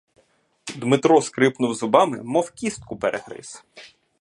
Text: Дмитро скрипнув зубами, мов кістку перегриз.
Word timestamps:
Дмитро 0.75 1.21
скрипнув 1.21 1.73
зубами, 1.73 2.23
мов 2.23 2.51
кістку 2.51 2.97
перегриз. 2.97 3.63